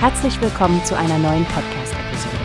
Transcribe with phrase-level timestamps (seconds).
[0.00, 2.36] Herzlich willkommen zu einer neuen Podcast-Episode.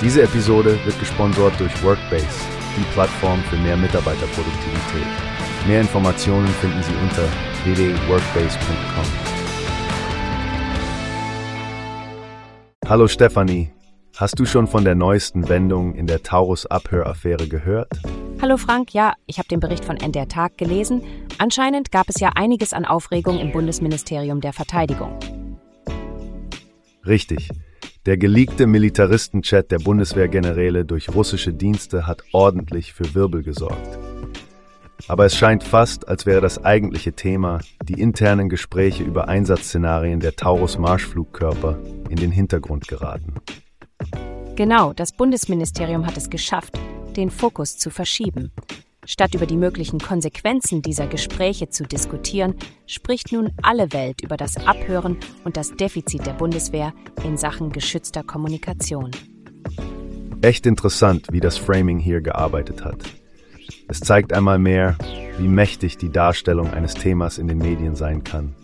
[0.00, 2.28] Diese Episode wird gesponsert durch Workbase,
[2.76, 5.06] die Plattform für mehr Mitarbeiterproduktivität.
[5.66, 7.24] Mehr Informationen finden Sie unter
[7.64, 9.04] www.workbase.com.
[12.88, 13.72] Hallo Stefanie,
[14.16, 17.90] hast du schon von der neuesten Wendung in der Taurus-Abhöraffäre gehört?
[18.40, 21.02] Hallo Frank, ja, ich habe den Bericht von NDR Tag gelesen.
[21.38, 25.18] Anscheinend gab es ja einiges an Aufregung im Bundesministerium der Verteidigung.
[27.08, 27.48] Richtig.
[28.04, 33.98] Der geleakte Militaristenchat der Bundeswehrgeneräle durch russische Dienste hat ordentlich für Wirbel gesorgt.
[35.06, 40.36] Aber es scheint fast, als wäre das eigentliche Thema, die internen Gespräche über Einsatzszenarien der
[40.36, 41.78] Taurus-Marschflugkörper,
[42.10, 43.34] in den Hintergrund geraten.
[44.56, 46.78] Genau, das Bundesministerium hat es geschafft,
[47.16, 48.52] den Fokus zu verschieben.
[49.10, 52.54] Statt über die möglichen Konsequenzen dieser Gespräche zu diskutieren,
[52.86, 56.92] spricht nun alle Welt über das Abhören und das Defizit der Bundeswehr
[57.24, 59.10] in Sachen geschützter Kommunikation.
[60.42, 62.98] Echt interessant, wie das Framing hier gearbeitet hat.
[63.88, 64.98] Es zeigt einmal mehr,
[65.38, 68.54] wie mächtig die Darstellung eines Themas in den Medien sein kann.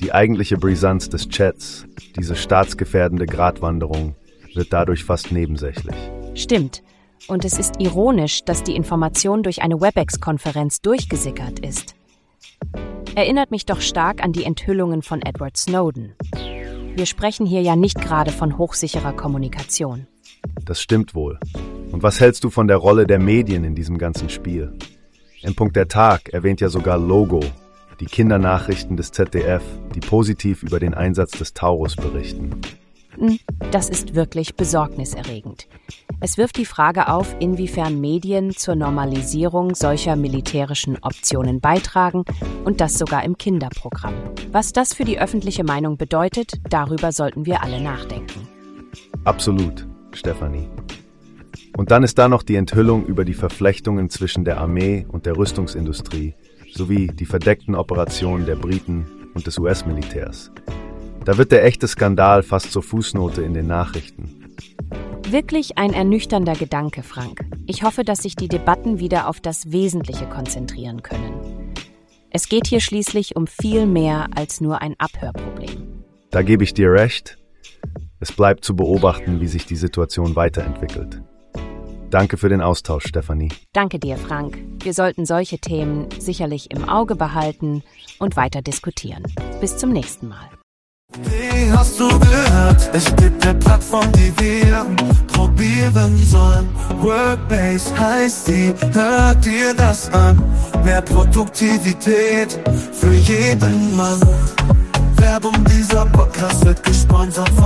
[0.00, 4.16] Die eigentliche Brisanz des Chats, diese staatsgefährdende Gratwanderung,
[4.52, 5.94] wird dadurch fast nebensächlich.
[6.34, 6.82] Stimmt.
[7.26, 11.94] Und es ist ironisch, dass die Information durch eine WebEx-Konferenz durchgesickert ist.
[13.14, 16.14] Erinnert mich doch stark an die Enthüllungen von Edward Snowden.
[16.96, 20.06] Wir sprechen hier ja nicht gerade von hochsicherer Kommunikation.
[20.64, 21.38] Das stimmt wohl.
[21.92, 24.72] Und was hältst du von der Rolle der Medien in diesem ganzen Spiel?
[25.42, 27.40] Im Punkt der Tag erwähnt ja sogar Logo,
[28.00, 29.62] die Kindernachrichten des ZDF,
[29.94, 32.60] die positiv über den Einsatz des Taurus berichten.
[33.16, 33.38] Hm,
[33.70, 35.68] das ist wirklich besorgniserregend.
[36.20, 42.24] Es wirft die Frage auf, inwiefern Medien zur Normalisierung solcher militärischen Optionen beitragen
[42.64, 44.14] und das sogar im Kinderprogramm.
[44.52, 48.48] Was das für die öffentliche Meinung bedeutet, darüber sollten wir alle nachdenken.
[49.24, 50.68] Absolut, Stefanie.
[51.76, 55.36] Und dann ist da noch die Enthüllung über die Verflechtungen zwischen der Armee und der
[55.36, 56.34] Rüstungsindustrie
[56.72, 60.52] sowie die verdeckten Operationen der Briten und des US-Militärs.
[61.24, 64.43] Da wird der echte Skandal fast zur Fußnote in den Nachrichten.
[65.34, 67.44] Wirklich ein ernüchternder Gedanke, Frank.
[67.66, 71.74] Ich hoffe, dass sich die Debatten wieder auf das Wesentliche konzentrieren können.
[72.30, 76.04] Es geht hier schließlich um viel mehr als nur ein Abhörproblem.
[76.30, 77.36] Da gebe ich dir recht.
[78.20, 81.20] Es bleibt zu beobachten, wie sich die Situation weiterentwickelt.
[82.10, 83.48] Danke für den Austausch, Stefanie.
[83.72, 84.56] Danke dir, Frank.
[84.84, 87.82] Wir sollten solche Themen sicherlich im Auge behalten
[88.20, 89.24] und weiter diskutieren.
[89.60, 90.48] Bis zum nächsten Mal.
[91.22, 92.90] Wie hast du gehört?
[92.92, 94.84] Es gibt eine Plattform, die wir
[95.94, 96.68] probieren sollen.
[97.00, 100.42] Workbase heißt die, hört dir das an.
[100.84, 102.58] Mehr Produktivität
[102.92, 104.20] für jeden Mann.
[105.16, 107.63] Werbung dieser Podcast wird gesponsert von